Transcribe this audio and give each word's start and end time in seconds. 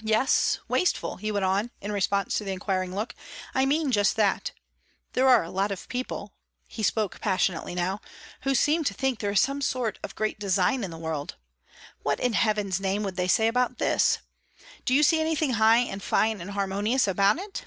"Yes 0.00 0.58
wasteful!" 0.66 1.18
he 1.18 1.30
went 1.30 1.44
on, 1.44 1.70
in 1.80 1.92
response 1.92 2.34
to 2.36 2.42
the 2.42 2.50
inquiring 2.50 2.96
look. 2.96 3.14
"I 3.54 3.64
mean 3.64 3.92
just 3.92 4.16
that. 4.16 4.50
There 5.12 5.28
are 5.28 5.44
a 5.44 5.50
lot 5.52 5.70
of 5.70 5.88
people," 5.88 6.34
he 6.66 6.82
spoke 6.82 7.20
passionately 7.20 7.76
now, 7.76 8.00
"who 8.40 8.56
seem 8.56 8.82
to 8.82 8.92
think 8.92 9.20
there 9.20 9.30
is 9.30 9.40
some 9.40 9.60
sort 9.62 10.00
of 10.02 10.16
great 10.16 10.40
design 10.40 10.82
in 10.82 10.90
the 10.90 10.98
world. 10.98 11.36
What 12.02 12.18
in 12.18 12.32
heaven's 12.32 12.80
name 12.80 13.04
would 13.04 13.14
they 13.14 13.28
say 13.28 13.46
about 13.46 13.78
this? 13.78 14.18
Do 14.84 14.94
you 14.94 15.04
see 15.04 15.20
anything 15.20 15.52
high 15.52 15.78
and 15.78 16.02
fine 16.02 16.40
and 16.40 16.50
harmonious 16.50 17.06
about 17.06 17.38
it?" 17.38 17.66